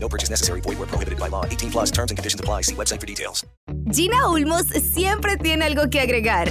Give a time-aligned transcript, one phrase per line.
[0.00, 0.60] No purchase necessary.
[0.60, 1.44] Void where prohibited by law.
[1.44, 2.62] 18 plus terms and conditions apply.
[2.62, 3.44] See website for details.
[3.90, 6.48] Gina Ulmos siempre tiene algo que agregar.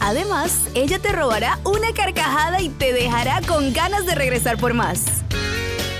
[0.00, 5.04] Además, ella te robará una carcajada y te dejará con ganas de regresar por más.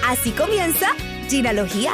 [0.06, 0.88] Así comienza
[1.28, 1.92] Ginalogía.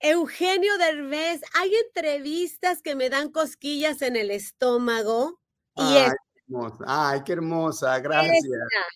[0.00, 5.40] Eugenio Derbez, hay entrevistas que me dan cosquillas en el estómago.
[5.74, 6.10] Y Ay,
[6.48, 6.84] hermosa.
[6.86, 8.44] Ay, qué hermosa, gracias.
[8.44, 8.86] esta.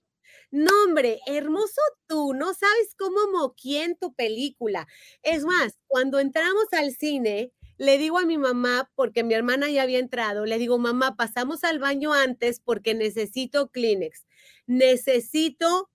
[0.51, 4.87] No, hombre, hermoso tú, no sabes cómo moqué en tu película.
[5.23, 9.83] Es más, cuando entramos al cine, le digo a mi mamá, porque mi hermana ya
[9.83, 14.27] había entrado, le digo, mamá, pasamos al baño antes porque necesito Kleenex.
[14.67, 15.89] Necesito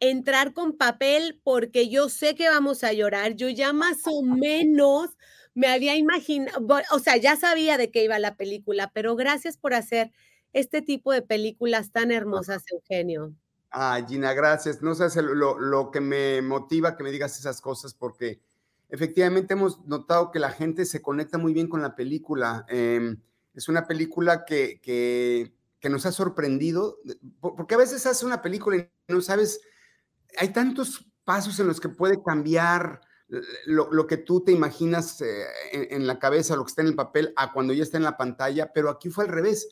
[0.00, 3.36] entrar con papel porque yo sé que vamos a llorar.
[3.36, 5.10] Yo ya más o menos
[5.54, 9.74] me había imaginado, o sea, ya sabía de qué iba la película, pero gracias por
[9.74, 10.12] hacer
[10.52, 13.32] este tipo de películas tan hermosas, Eugenio.
[13.70, 14.82] Ay, Gina, gracias.
[14.82, 18.40] No sabes lo, lo que me motiva que me digas esas cosas porque
[18.90, 22.66] efectivamente hemos notado que la gente se conecta muy bien con la película.
[22.68, 23.18] Em,
[23.54, 26.98] es una película que, que, que nos ha sorprendido,
[27.40, 29.60] por- porque a veces hace una película y no sabes,
[30.36, 33.00] hay tantos pasos en los que puede cambiar
[33.64, 36.88] lo, lo que tú te imaginas eh, en, en la cabeza, lo que está en
[36.88, 39.68] el papel, a cuando ya está en la pantalla, pero aquí fue al revés.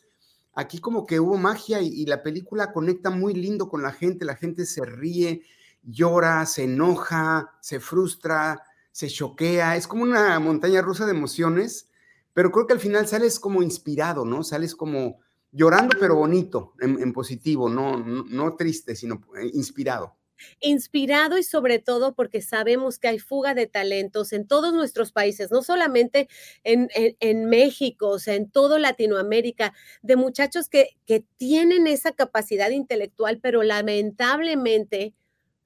[0.53, 4.35] Aquí como que hubo magia y, la película conecta muy lindo con la gente, la
[4.35, 5.43] gente se ríe,
[5.81, 11.89] llora, se enoja, se frustra, se choquea, es como una montaña rusa de emociones,
[12.33, 14.43] pero creo que al final sales como inspirado, ¿no?
[14.43, 15.19] Sales como
[15.51, 20.15] llorando pero bonito, en, positivo, no, no, no triste, sino eh, inspirado.
[20.59, 25.51] Inspirado y sobre todo porque sabemos que hay fuga de talentos en todos nuestros países,
[25.51, 26.27] no solamente
[26.63, 32.69] en, en- México, o sea, en toda Latinoamérica, de muchachos que, que tienen esa capacidad
[32.69, 35.13] intelectual, pero lamentablemente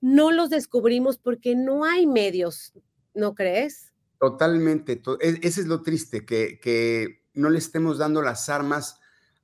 [0.02, 2.74] no los descubrimos porque no hay medios,
[3.14, 3.94] ¿no crees?
[4.20, 9.00] Totalmente, to- e- ese es lo triste, que, que no le estemos dando las armas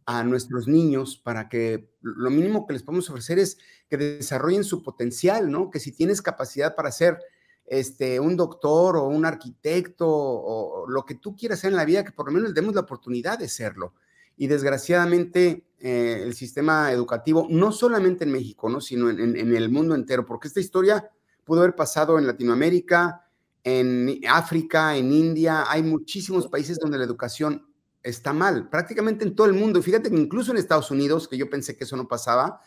[0.06, 3.58] a nuestros niños para que lo mínimo que les podemos ofrecer es
[3.90, 5.70] que desarrollen su potencial, ¿no?
[5.70, 7.20] Que si tienes capacidad para ser
[7.66, 12.04] este, un doctor o un arquitecto o lo que tú quieras ser en la vida,
[12.04, 13.94] que por lo menos les demos la oportunidad de serlo.
[14.38, 18.82] Y desgraciadamente eh, el sistema educativo, no solamente en México, ¿no?
[18.82, 21.10] Sino en, en- en el mundo entero, porque esta historia
[21.44, 23.28] pudo haber pasado en Latinoamérica,
[23.64, 27.68] en África, en India, hay muchísimos países donde la educación
[28.04, 29.80] está mal, prácticamente en todo el mundo.
[29.80, 32.62] Y fíjate que incluso en Estados Unidos, que yo pensé que eso no pasaba,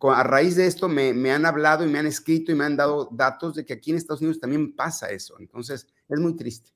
[0.00, 2.76] a raíz de esto me, me han hablado y me han escrito y me han
[2.76, 5.36] dado datos de que aquí en Estados Unidos también pasa eso.
[5.40, 6.70] Entonces, es muy triste.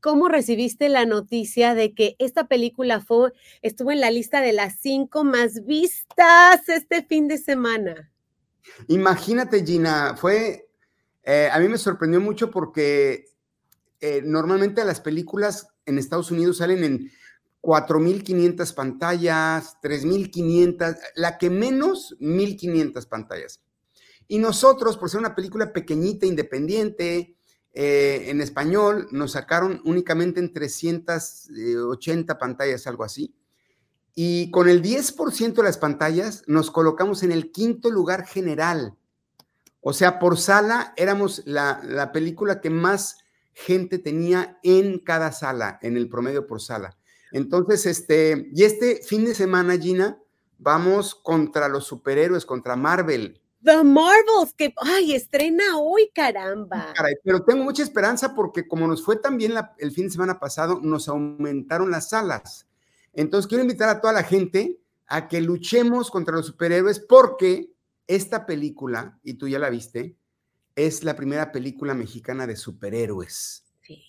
[0.00, 4.80] ¿Cómo recibiste la noticia de que esta película fue, estuvo en la lista de las
[4.80, 8.10] cinco más vistas este fin de semana?
[8.88, 10.70] Imagínate, Gina, fue,
[11.22, 13.26] eh, a mí me sorprendió mucho porque
[14.00, 17.10] eh, normalmente las películas en Estados Unidos salen en
[17.62, 23.60] 4.500 pantallas, 3.500, la que menos, 1.500 pantallas.
[24.28, 27.36] Y nosotros, por ser una película pequeñita, independiente,
[27.72, 33.34] eh, en español, nos sacaron únicamente en 380 pantallas, algo así.
[34.14, 38.96] Y con el 10% de las pantallas nos colocamos en el quinto lugar general.
[39.80, 43.18] O sea, por sala éramos la, la película que más
[43.52, 46.99] gente tenía en cada sala, en el promedio por sala.
[47.32, 50.18] Entonces, este, y este fin de semana, Gina,
[50.58, 53.40] vamos contra los superhéroes, contra Marvel.
[53.62, 56.92] The Marvels, que, ay, estrena hoy, caramba.
[56.94, 60.12] Caray, pero tengo mucha esperanza porque como nos fue tan bien la- el fin de
[60.12, 62.66] semana pasado, nos aumentaron las salas.
[63.12, 67.70] Entonces, quiero invitar a toda la gente a que luchemos contra los superhéroes porque
[68.06, 70.16] esta película, y tú ya la viste,
[70.74, 73.64] es la primera película mexicana de superhéroes.
[73.82, 74.02] Sí.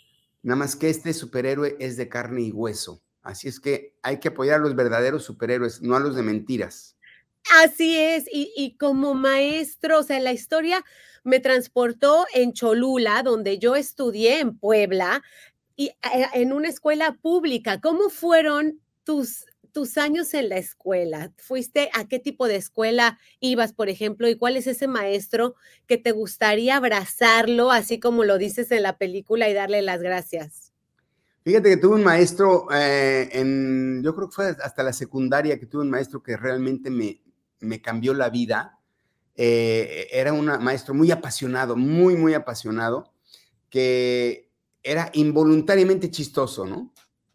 [0.43, 3.01] Nada más que este superhéroe es de carne y hueso.
[3.21, 6.97] Así es que hay que apoyar a los verdaderos superhéroes, no a los de mentiras.
[7.63, 10.83] Así es, y, y como maestro, o sea, la historia
[11.23, 15.23] me transportó en Cholula, donde yo estudié en Puebla,
[15.75, 17.81] y eh, en una escuela pública.
[17.81, 23.73] ¿Cómo fueron tus, tus años en la escuela, ¿fuiste a qué tipo de escuela ibas,
[23.73, 24.29] por ejemplo?
[24.29, 25.55] ¿Y cuál es ese maestro
[25.87, 30.70] que te gustaría abrazarlo, así como lo dices en la película, y darle las gracias?
[31.43, 35.65] Fíjate que tuve un maestro eh, en, yo creo que fue hasta la secundaria que
[35.65, 37.21] tuve un maestro que realmente me,
[37.59, 38.79] me cambió la vida.
[39.35, 43.11] Eh, era un maestro muy apasionado, muy, muy apasionado,
[43.69, 44.51] que
[44.83, 46.91] era involuntariamente chistoso, ¿no?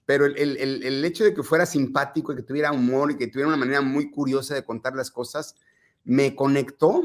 [0.07, 3.57] pero el, hecho de que fuera simpático y que tuviera humor y que tuviera una
[3.57, 5.57] manera muy curiosa de contar las cosas,
[6.05, 7.03] me conectó,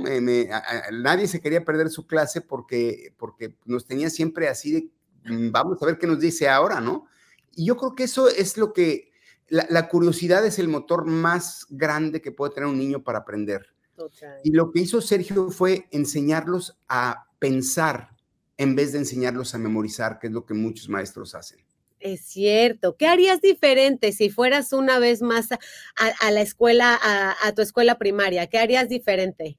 [0.91, 4.89] nadie se quería perder su clase porque, porque nos tenía siempre así de,
[5.23, 7.05] vamos a ver qué nos dice ahora, ¿no?
[7.55, 9.11] Y yo creo que eso es lo que,
[9.51, 13.67] la, curiosidad es el motor más grande que puede tener un niño para aprender.
[14.43, 18.15] Y lo que hizo Sergio fue enseñarlos a pensar
[18.57, 21.59] en vez de enseñarlos a memorizar, que es lo que muchos maestros hacen.
[21.99, 22.95] Es cierto.
[22.97, 28.47] ¿Qué harías diferente si fueras una vez más a, la escuela, a, tu escuela primaria?
[28.47, 29.57] ¿Qué harías diferente?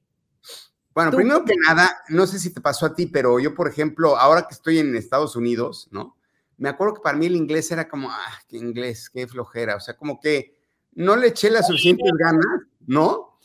[0.93, 4.15] Bueno, primero que nada, no sé si te pasó a ti, pero yo, por ejemplo,
[4.17, 6.15] ahora que estoy en Estados Unidos, ¿no?
[6.57, 9.75] Me acuerdo que para mí el inglés era como, ah, qué inglés, qué flojera.
[9.75, 10.55] O sea, como que
[10.93, 13.39] no le eché las suficientes ganas, ¿no?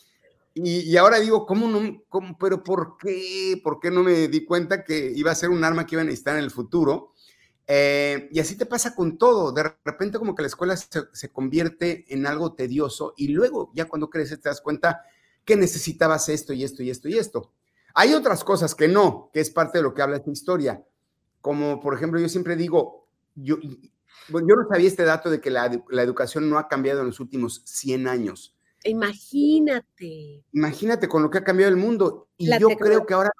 [0.53, 2.03] Y, ahora digo, ¿cómo no?
[2.09, 3.59] Cómo, pero ¿por qué?
[3.63, 6.05] ¿Por qué no me di cuenta que iba a ser un arma que iba a
[6.05, 7.13] necesitar en el futuro?
[7.65, 9.51] Eh, y así te pasa con todo.
[9.51, 14.09] De repente como que la escuela se, convierte en algo tedioso y luego ya cuando
[14.09, 15.03] creces te das cuenta
[15.49, 17.51] que necesitabas esto y esto y esto y esto.
[17.95, 20.85] Hay otras cosas que no, que es parte de lo que habla esta historia.
[21.41, 25.65] Como por ejemplo, yo siempre digo, yo, yo no sabía este dato de que la,
[25.65, 28.55] educación no ha cambiado en los últimos 100 años.
[28.83, 30.43] Imagínate.
[30.53, 32.27] Imagínate con lo que ha cambiado el mundo.
[32.37, 33.31] Y yo creo que ahora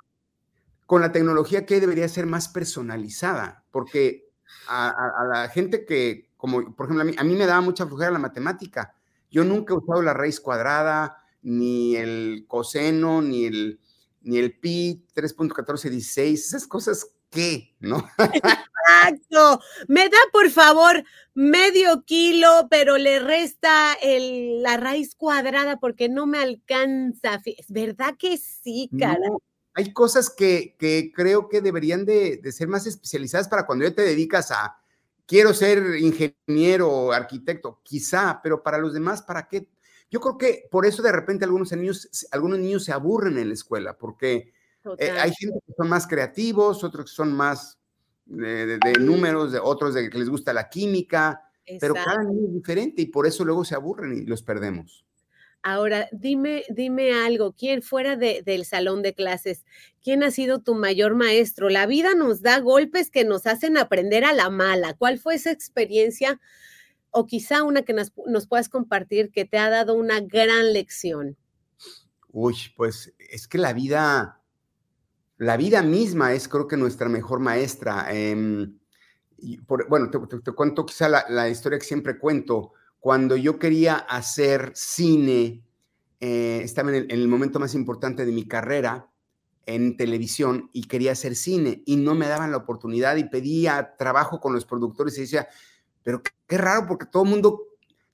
[0.88, 4.31] con la tecnología que debería ser más personalizada, porque
[4.67, 8.09] a, la gente que, como por ejemplo, a mí, a mí, me daba mucha flojera
[8.09, 8.95] la matemática.
[9.29, 13.80] Yo nunca he usado la raíz cuadrada, ni el coseno, ni el,
[14.21, 17.75] ni el pi 3.1416, esas cosas ¿qué?
[17.80, 18.07] ¿no?
[18.18, 19.62] Exacto.
[19.88, 21.03] Me da, por favor,
[21.33, 27.42] medio kilo, pero le resta el, la raíz cuadrada porque no me alcanza.
[27.69, 29.30] ¿Verdad que sí, cara?
[29.80, 30.75] hay cosas que,
[31.15, 34.77] creo que deberían de, ser más especializadas para cuando ya te dedicas a,
[35.25, 39.69] quiero ser ingeniero o arquitecto, quizá, pero para los demás, ¿para qué?
[40.09, 43.53] Yo creo que por eso de repente algunos niños, algunos niños se aburren en la
[43.53, 44.51] escuela, porque
[44.97, 47.77] eh, hay gente que son más creativos, otros que son más
[48.25, 51.41] de, números, de otros de que les gusta la química,
[51.79, 55.06] pero cada niño es diferente y por eso luego se aburren y los perdemos.
[55.61, 59.65] Ahora, dime, dime algo, ¿quién fuera del salón de clases?
[60.01, 61.69] ¿Quién ha sido tu mayor maestro?
[61.69, 64.94] La vida nos da golpes que nos hacen aprender a la mala.
[64.94, 66.39] ¿Cuál fue esa experiencia
[67.11, 71.38] o quizá una que nos, nos puedas compartir que te ha dado una gran lección?
[72.31, 74.41] Uy, pues es que la vida,
[75.38, 78.07] la vida misma es creo que nuestra mejor maestra.
[78.11, 78.77] Em,
[79.67, 85.63] bueno, te, cuento quizá la historia que siempre cuento cuando yo quería hacer cine,
[86.19, 89.09] eh, estaba en el, momento más importante de mi carrera
[89.65, 94.41] en televisión y quería hacer cine y no me daban la oportunidad y pedía trabajo
[94.41, 95.47] con los productores y decía,
[96.03, 97.67] pero qué, raro porque todo el mundo,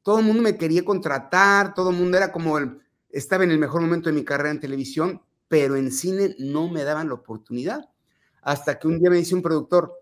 [0.03, 2.79] todo el mundo me quería contratar, todo el mundo era como el,
[3.09, 6.83] estaba en el mejor momento de mi carrera en televisión, pero en cine no me
[6.83, 7.89] daban la oportunidad.
[8.41, 9.93] Hasta que un día me dice un productor,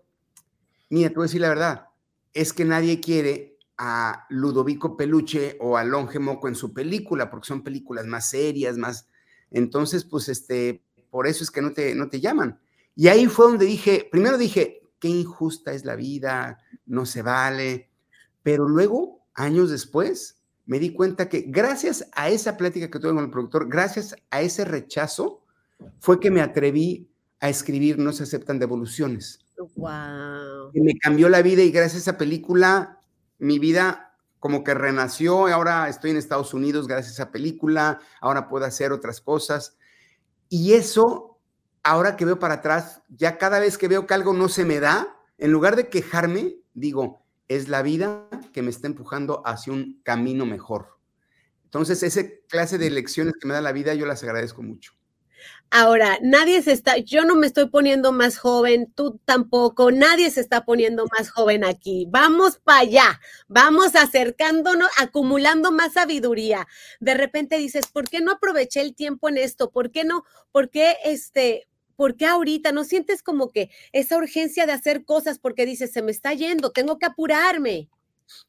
[0.90, 1.86] mira, te voy a decir la verdad,
[2.32, 7.46] es que nadie quiere a Ludovico Peluche o a Longe Moco en su película, porque
[7.46, 9.08] son películas más serias, más...
[9.50, 12.60] Entonces, pues, este, por eso es que no te, no te llaman.
[12.96, 17.90] Y ahí fue donde dije, primero dije, qué injusta es la vida, no se vale,
[18.44, 20.36] pero luego, años después,
[20.66, 24.42] me di cuenta que gracias a esa plática que tuve con el productor, gracias a
[24.42, 25.42] ese rechazo,
[25.98, 27.10] fue que me atreví
[27.40, 29.40] a escribir No se aceptan devoluciones.
[29.76, 30.70] Wow.
[30.72, 33.00] Y me cambió la vida y gracias a esa película
[33.38, 38.48] mi vida como que renació ahora estoy en Estados Unidos gracias a esa película, ahora
[38.48, 39.78] puedo hacer otras cosas.
[40.50, 41.38] Y eso,
[41.82, 44.80] ahora que veo para atrás, ya cada vez que veo que algo no se me
[44.80, 50.00] da, en lugar de quejarme, digo, es la vida que me está empujando hacia un
[50.02, 50.98] camino mejor.
[51.64, 54.92] Entonces, esa clase de lecciones que me da la vida, yo las agradezco mucho.
[55.70, 60.40] Ahora, nadie se está, yo no me estoy poniendo más joven, tú tampoco, nadie se
[60.40, 62.06] está poniendo más joven aquí.
[62.10, 66.68] Vamos para allá, vamos acercándonos, acumulando más sabiduría.
[67.00, 69.70] De repente dices, ¿por qué no aproveché el tiempo en esto?
[69.72, 70.24] ¿Por qué no?
[70.52, 71.66] ¿Por qué este?
[71.96, 76.02] ¿Por qué ahorita no sientes como que esa urgencia de hacer cosas porque dices, se
[76.02, 77.88] me está yendo, tengo que apurarme?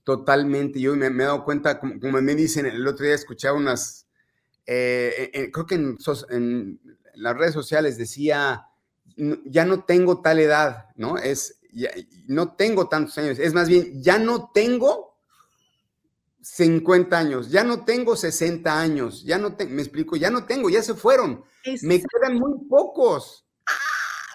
[0.03, 0.79] Totalmente.
[0.79, 4.07] Yo me, he dado cuenta, como, me dicen, el otro día escuchaba unas,
[4.65, 6.79] eh, creo que en,
[7.15, 8.65] las redes sociales decía,
[9.45, 11.17] ya no tengo tal edad, ¿no?
[11.17, 11.59] Es,
[12.27, 15.04] no tengo tantos años, es más bien, ya no tengo
[16.45, 20.69] 50 años, ya no tengo 60 años, ya no tengo, me explico, ya no tengo,
[20.69, 21.43] ya se fueron,
[21.81, 23.47] me quedan muy pocos.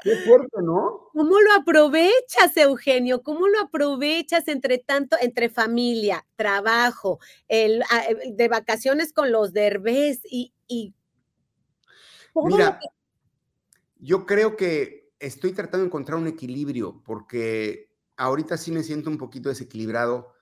[0.02, 1.10] Qué fuerte, ¿no?
[1.12, 3.22] ¿Cómo lo aprovechas, Eugenio?
[3.22, 10.20] ¿Cómo lo aprovechas entre tanto, entre familia, trabajo, el, ah, de vacaciones con los derbés
[10.24, 10.94] y, y
[12.34, 12.80] Mira,
[13.98, 19.18] yo creo que estoy tratando de encontrar un equilibrio porque ahorita sí me siento un
[19.18, 20.32] poquito desequilibrado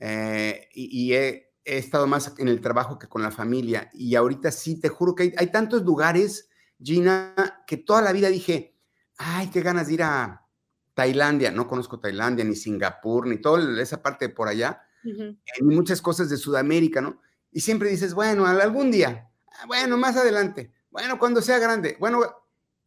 [0.00, 4.80] eh, y, he, estado más en el trabajo que con la familia y ahorita sí,
[4.80, 6.48] te juro que hay, hay tantos lugares,
[6.82, 8.74] Gina, que toda la vida dije,
[9.18, 10.46] ay, qué ganas de ir a
[10.94, 11.50] Tailandia.
[11.50, 16.28] No conozco Tailandia, ni Singapur, ni toda esa parte de por allá, ni muchas cosas
[16.28, 17.20] de Sudamérica, ¿no?
[17.50, 22.20] Y siempre dices, bueno, algún día, ah, bueno, más adelante, bueno, cuando sea grande, bueno,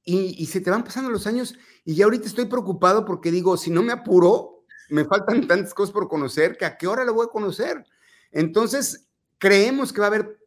[0.06, 1.56] y, se te van pasando los años
[1.86, 4.53] y ya ahorita estoy preocupado porque digo, si no me apuro,
[4.90, 7.86] me faltan tantas cosas por conocer que a qué hora lo voy a conocer.
[8.32, 10.40] Entonces, creemos que va a haber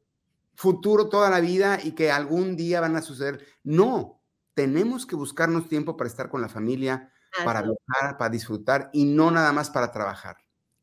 [0.54, 3.46] futuro toda la vida y que algún día van a suceder.
[3.62, 4.20] No,
[4.54, 7.12] tenemos que buscarnos tiempo para estar con la familia,
[7.44, 10.36] para viajar, para disfrutar y no nada más para trabajar.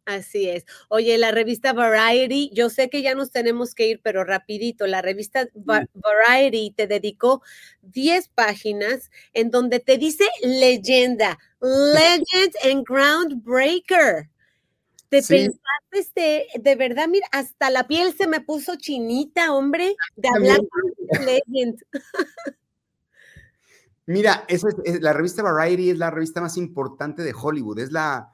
[0.05, 0.65] Así es.
[0.89, 5.01] Oye, la revista Variety, yo sé que ya nos tenemos que ir, pero rapidito, la
[5.01, 7.41] revista Variety te dedicó
[7.83, 14.29] 10 páginas en donde te dice leyenda, legend and groundbreaker.
[15.07, 15.59] Te pensaste,
[15.91, 21.19] este, de verdad, mira, hasta la piel se me puso chinita, hombre, de hablar de
[21.47, 21.81] legend.
[24.05, 28.32] Mira, esa es, la revista Variety es la revista más importante de Hollywood, es la,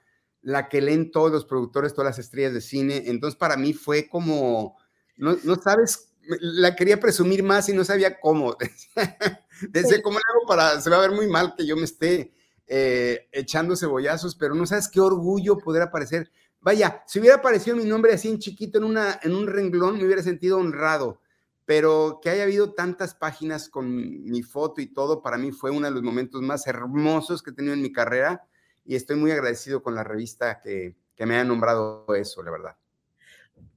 [0.49, 3.03] la que leen todos los productores, todas las estrellas de cine.
[3.05, 4.77] Entonces, para mí fue como,
[5.15, 8.57] no, no sabes, la quería presumir más y no sabía cómo.
[9.69, 12.33] Desde cómo hago para, se va a ver muy mal que yo me esté
[12.65, 16.31] eh, echando cebollazos, pero no sabes qué orgullo poder aparecer.
[16.61, 20.05] Vaya, si hubiera aparecido mi nombre así en chiquito en, una, en un renglón, me
[20.05, 21.21] hubiera sentido honrado
[21.65, 23.87] pero que haya habido tantas páginas con
[24.23, 27.53] mi foto y todo, para mí fue uno de los momentos más hermosos que he
[27.53, 28.48] tenido en mi carrera
[28.89, 32.75] y estoy muy agradecido con la revista que, me ha nombrado eso, la verdad.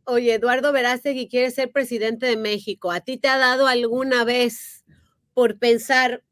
[0.04, 2.90] Oye, Eduardo Verástegui quiere ser presidente de México.
[2.90, 4.86] ¿A ti te ha dado alguna vez
[5.34, 6.24] por pensar,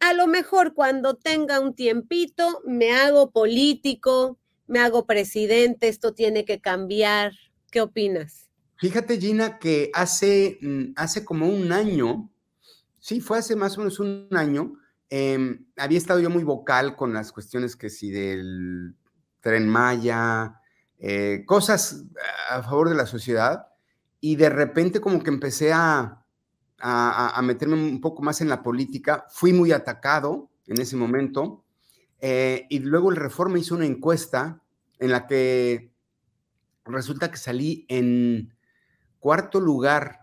[0.00, 6.44] a lo mejor cuando tenga un tiempito, me hago político, me hago presidente, esto tiene
[6.44, 7.32] que cambiar?
[7.70, 8.50] ¿Qué opinas?
[8.76, 12.30] Fíjate, Gina, que hace, mm, hace como un año,
[12.98, 14.78] sí, fue hace más o menos un año,
[15.10, 18.94] em, había estado yo muy vocal con las cuestiones que si del
[19.40, 20.60] tren Maya,
[20.98, 22.04] eh, cosas
[22.50, 23.68] a favor de la sociedad,
[24.20, 26.24] y de repente como que empecé a,
[26.78, 31.64] a, meterme un poco más en la política, fui muy atacado en ese momento,
[32.20, 34.60] eh, y luego el Reforma hizo una encuesta
[34.98, 35.92] en la que
[36.84, 38.52] resulta que salí en
[39.20, 40.20] Cuarto lugar,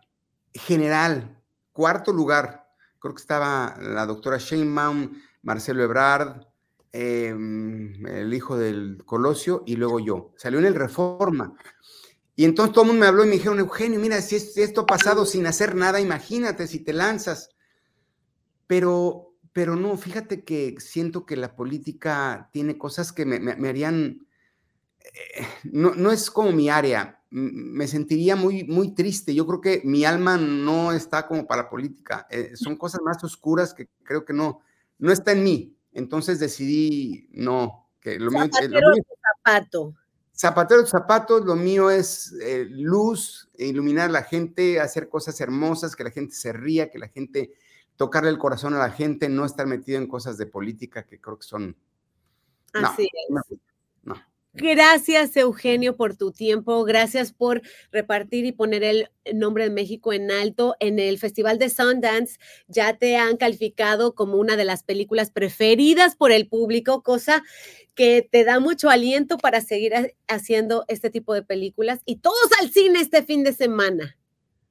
[0.53, 1.41] general,
[1.73, 2.64] cuarto lugar.
[3.05, 5.11] Creo que estaba la doctora Sheinbaum,
[5.43, 6.41] Marcelo Ebrard,
[6.91, 10.33] em, el hijo del Colosio, y luego yo.
[10.37, 11.53] Salió en el Reforma.
[12.35, 14.85] Y entonces todo el mundo me habló y me dijeron, Eugenio, mira, si, esto ha
[14.87, 17.51] pasado sin hacer nada, imagínate si te lanzas.
[18.65, 24.25] Pero, pero no, fíjate que siento que la política tiene cosas que me, harían,
[24.99, 29.35] eh, no, no es como mi área me sentiría muy, muy triste.
[29.35, 32.25] Yo creo que mi alma no está como para política.
[32.29, 34.61] Eh, son cosas más oscuras que creo que no,
[34.99, 35.77] no está en mí.
[35.91, 37.89] Entonces decidí no.
[37.99, 39.95] Que lo Zapatero mío, zapato.
[40.33, 46.05] Zapatero zapatos, lo mío es eh, luz, iluminar a la gente, hacer cosas hermosas, que
[46.05, 47.53] la gente se ría, que la gente,
[47.97, 51.37] tocarle el corazón a la gente, no estar metido en cosas de política que creo
[51.37, 51.75] que son...
[52.73, 53.59] Así es.
[54.57, 56.83] Gracias, Eugenio, por tu tiempo.
[56.85, 60.75] Gracias por repartir y poner el nombre de México en alto.
[60.79, 66.15] En el Festival de Sundance ya te han calificado como una de las películas preferidas
[66.15, 67.43] por el público, cosa
[67.95, 71.99] que te da mucho aliento para seguir haciendo este tipo de películas.
[72.05, 74.17] Y todos al cine este fin de semana.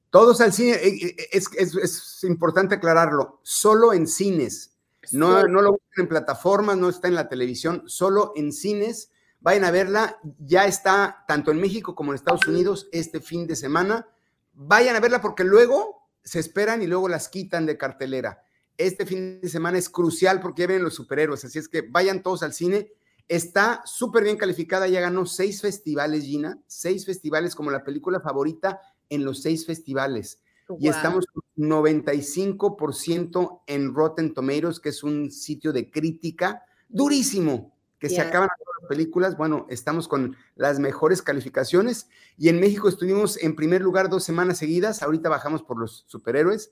[0.09, 0.73] Todos al cine.
[0.75, 3.39] Eh, eh, es, es, importante aclararlo.
[3.43, 4.71] Solo en cines.
[5.11, 9.11] No, no lo buscan en plataformas, no está en la televisión, solo en cines
[9.45, 13.55] Vayan a verla, ya está tanto en México como en Estados Unidos este fin de
[13.55, 14.07] semana.
[14.53, 18.41] Vayan a verla porque luego se esperan y luego las quitan de cartelera.
[18.75, 22.23] Este fin de semana es crucial porque ya vienen los superhéroes, así es que vayan
[22.23, 22.91] todos al cine.
[23.27, 28.81] Está súper bien calificada, ya ganó seis festivales, Gina, seis festivales como la película favorita
[29.09, 30.39] en los seis festivales.
[30.79, 38.09] Y estamos con 95% en Rotten Tomatoes, que es un sitio de crítica durísimo, que
[38.09, 39.37] se acaban las películas.
[39.37, 42.07] Bueno, estamos con las mejores calificaciones.
[42.37, 45.01] Y en México estuvimos en primer lugar dos semanas seguidas.
[45.01, 46.71] Ahorita bajamos por los superhéroes,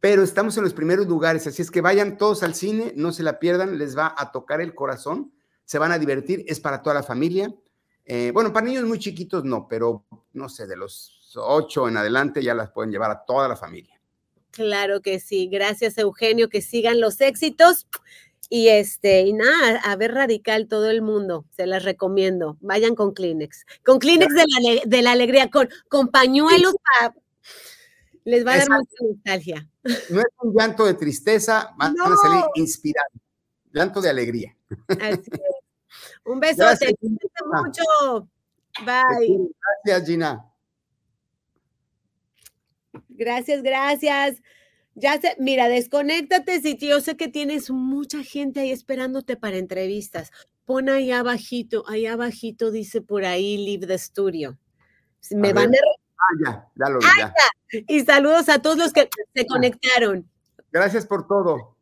[0.00, 1.46] pero estamos en los primeros lugares.
[1.46, 4.60] Así es que vayan todos al cine, no se la pierdan, les va a tocar
[4.60, 5.32] el corazón,
[5.64, 7.54] se van a divertir, es para toda la familia.
[8.04, 12.42] Eh, bueno, para niños muy chiquitos no, pero no sé, de los ocho en adelante
[12.42, 14.00] ya las pueden llevar a toda la familia.
[14.50, 15.48] Claro que sí.
[15.48, 16.48] Gracias, Eugenio.
[16.48, 17.86] Que sigan los éxitos.
[18.52, 22.58] Y este, y nada, a ver radical todo el mundo, se las recomiendo.
[22.60, 23.64] Vayan con Kleenex.
[23.84, 24.34] Con Kleenex
[24.84, 26.74] de la, alegría, con, con pañuelos
[28.24, 29.68] les va a dar mucha nostalgia.
[30.10, 33.12] No es un llanto de tristeza, van a salir inspirados.
[33.72, 34.56] Llanto de alegría.
[34.88, 35.40] Así es.
[36.24, 38.28] Un beso, te mucho.
[38.84, 39.48] Bye.
[39.84, 40.46] Gracias, Gina.
[43.08, 44.42] Gracias, gracias.
[44.94, 50.30] Ya sé, mira, desconéctate si yo sé que tienes mucha gente ahí esperándote para entrevistas.
[50.64, 54.58] Pon ahí abajito, ahí abajito dice por ahí Leave the Studio.
[55.30, 55.78] Me van a...
[56.18, 57.06] Ah, ya, ya lo vi.
[57.06, 57.32] Ah,
[57.86, 60.28] y saludos a todos los que se conectaron.
[60.72, 61.76] Gracias por todo.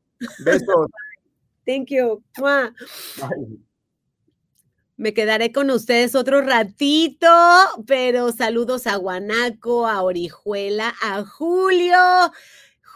[0.44, 0.88] Besos.
[1.66, 2.22] Thank you.
[4.96, 7.28] Me quedaré con ustedes otro ratito,
[7.86, 12.32] pero saludos a Guanaco, a Orijuela, a Julio,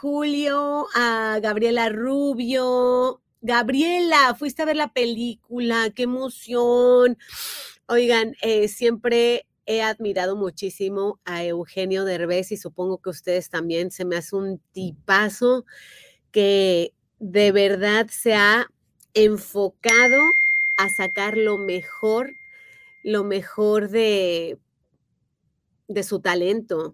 [0.03, 3.21] Julio, a Gabriela Rubio.
[3.39, 7.17] Gabriela, fuiste a ver la película, qué emoción.
[7.87, 13.91] Oigan, eh, siempre he admirado muchísimo a Eugenio Derbez y supongo que ustedes también.
[13.91, 15.63] Se me hace un tipazo
[16.33, 18.67] que de verdad se ha
[19.13, 20.21] enfocado
[20.75, 22.35] a sacar lo mejor,
[23.03, 24.59] lo mejor de,
[25.87, 26.93] de su talento.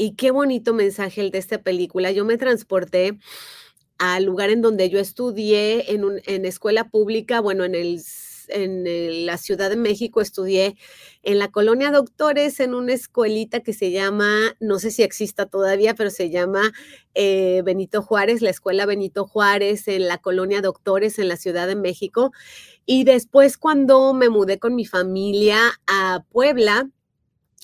[0.00, 2.10] Y qué bonito mensaje el de esta película.
[2.10, 3.18] Yo me transporté
[3.98, 8.00] al lugar en donde yo estudié en, un, en escuela pública, bueno, en el
[8.48, 10.74] en la Ciudad de México, estudié
[11.22, 15.94] en la colonia Doctores, en una escuelita que se llama, no sé si exista todavía,
[15.94, 16.72] pero se llama
[17.14, 21.76] eh, Benito Juárez, la escuela Benito Juárez, en la colonia Doctores, en la Ciudad de
[21.76, 22.32] México.
[22.86, 26.88] Y después cuando me mudé con mi familia a Puebla,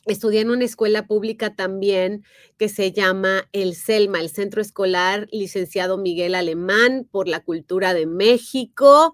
[0.06, 2.24] Estudié en una escuela pública también
[2.58, 8.06] que se llama el CELMA, el Centro Escolar Licenciado Miguel Alemán por la Cultura de
[8.06, 9.12] México.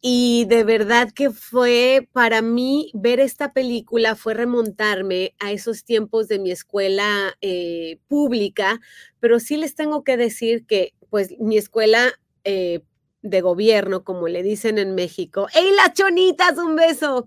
[0.00, 6.28] Y de verdad que fue para mí ver esta película, fue remontarme a esos tiempos
[6.28, 8.80] de mi escuela eh, pública,
[9.20, 12.12] pero sí les tengo que decir que pues mi escuela
[12.44, 12.82] eh,
[13.22, 17.26] de gobierno, como le dicen en México, ¡Ey, las chonitas, un beso!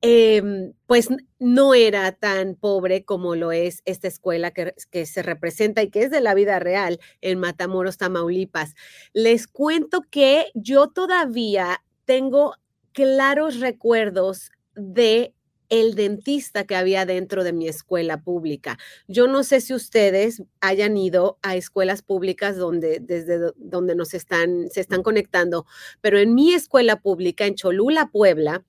[0.00, 1.08] Em, pues
[1.40, 6.04] no era tan pobre como lo es esta escuela que, que, se representa y que
[6.04, 8.74] es de la vida real en Matamoros, Tamaulipas.
[9.12, 12.54] Les cuento que yo todavía tengo
[12.92, 15.34] claros recuerdos de
[15.68, 18.78] el dentista que había dentro de mi escuela pública.
[19.06, 24.68] Yo no sé si ustedes hayan ido a escuelas públicas donde desde donde nos están
[24.70, 25.66] se están conectando,
[26.00, 28.64] pero en mi escuela pública en Cholula, Puebla,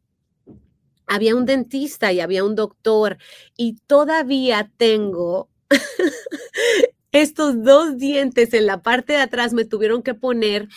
[1.09, 3.17] había un dentista y había un doctor
[3.57, 5.49] y todavía tengo
[7.11, 10.69] estos dos dientes en la parte de atrás me tuvieron que poner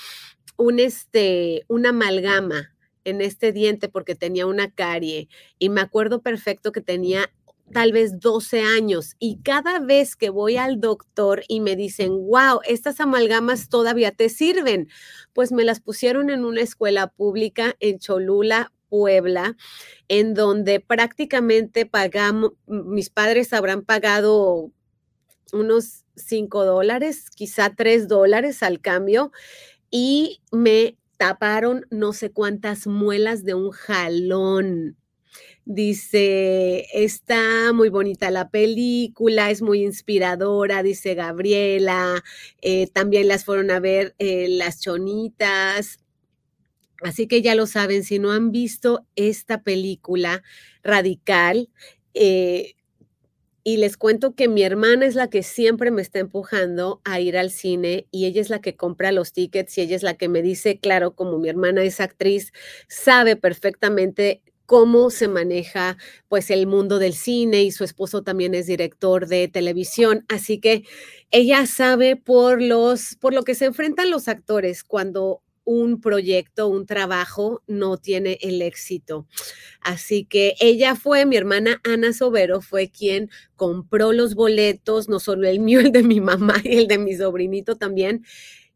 [0.56, 6.72] un este una amalgama en este diente porque tenía una carie y me acuerdo perfecto
[6.72, 7.30] que tenía
[7.72, 12.60] tal vez 12 años y cada vez que voy al doctor y me dicen, wow,
[12.64, 14.88] estas amalgamas todavía te sirven,
[15.32, 19.56] pues me las pusieron en una escuela pública en Cholula, Puebla,
[20.08, 24.70] en donde prácticamente pagamos, mis padres habrán pagado
[25.50, 29.32] unos 5 dólares, quizá 3 dólares al cambio,
[29.90, 34.98] y me taparon no sé cuántas muelas de un jalón.
[35.64, 42.22] Dice, está muy bonita la película, es muy inspiradora, dice Gabriela.
[42.60, 46.01] Eh, también las fueron a ver eh, las chonitas.
[47.02, 50.42] Así que ya lo saben, si no han visto esta película
[50.82, 51.68] radical,
[52.14, 52.74] eh,
[53.64, 57.36] y les cuento que mi hermana es la que siempre me está empujando a ir
[57.38, 60.28] al cine y ella es la que compra los tickets y ella es la que
[60.28, 62.52] me dice, claro, como mi hermana es actriz,
[62.88, 65.96] sabe perfectamente cómo se maneja
[66.28, 70.82] pues el mundo del cine y su esposo también es director de televisión, así que
[71.30, 76.86] ella sabe por los por lo que se enfrentan los actores cuando un proyecto, un
[76.86, 79.26] trabajo no tiene el éxito.
[79.80, 85.48] Así que ella fue, mi hermana Ana Sobero fue quien compró los boletos, no solo
[85.48, 88.24] el mío, el de mi mamá y el de mi sobrinito también,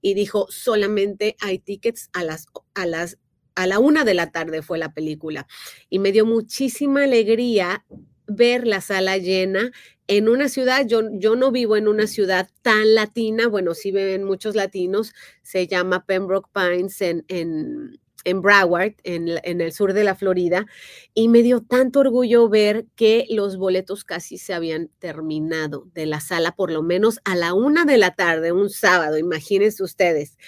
[0.01, 3.18] y dijo, solamente hay tickets a las, a las,
[3.55, 5.46] a la una de la tarde fue la película.
[5.88, 7.85] Y me dio muchísima alegría
[8.27, 9.70] ver la sala llena
[10.09, 14.25] en una ciudad, yo, yo no vivo en una ciudad tan latina, bueno, sí ven
[14.25, 20.05] muchos latinos, se llama Pembroke Pines en, en, en Broward, en, en, el sur de
[20.05, 20.66] la Florida,
[21.12, 26.21] y me dio tanto orgullo ver que los boletos casi se habían terminado de la
[26.21, 30.38] sala, por lo menos a la una de la tarde, un sábado, imagínense ustedes.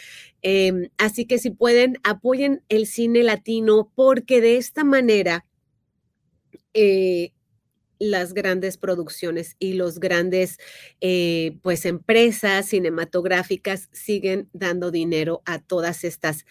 [0.43, 5.45] Eh, así que si pueden, apoyen el cine latino porque de esta manera...
[6.75, 7.33] Eh,
[7.99, 10.59] las grandes producciones y los grandes
[11.01, 16.45] eh, pues empresas cinematográficas siguen dando dinero a todas estas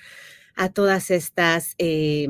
[0.56, 2.28] a todas estas eh,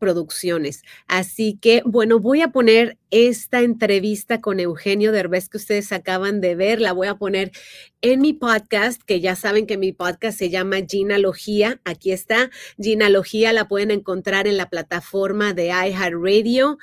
[0.00, 0.82] producciones.
[1.06, 6.56] Así que, bueno, voy a poner esta entrevista con Eugenio Derbez que ustedes acaban de
[6.56, 7.52] ver, la voy a poner
[8.00, 11.80] en mi podcast, que ya saben que mi podcast se llama Ginalogía.
[11.84, 16.78] Aquí está, Ginalogía, la pueden encontrar en la plataforma de iHeartRadio.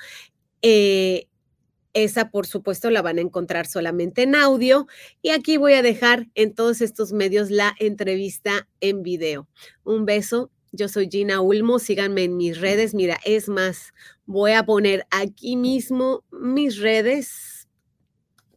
[0.62, 1.26] Eh,
[2.04, 4.86] esa, por supuesto, la van a encontrar solamente en audio.
[5.22, 9.48] Y aquí voy a dejar en todos estos medios la entrevista en video.
[9.84, 10.50] Un beso.
[10.72, 11.78] Yo soy Gina Ulmo.
[11.78, 12.94] Síganme en mis redes.
[12.94, 13.92] Mira, es más,
[14.26, 17.68] voy a poner aquí mismo mis redes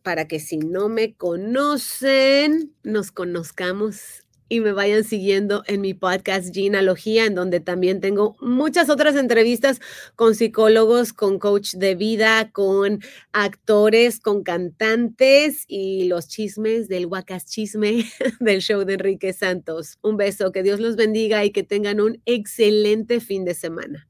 [0.04, 6.54] para que si no me conocen, nos conozcamos y me vayan siguiendo en mi podcast
[6.54, 9.80] Ginalogía, en donde también tengo muchas otras entrevistas
[10.18, 13.00] con psicólogos, con coach de vida, con
[13.32, 18.04] actores, con cantantes y los chismes del Huacas Chisme
[18.42, 19.98] del show de Enrique Santos.
[20.02, 24.10] Un beso, que Dios los bendiga y que tengan un excelente fin de semana.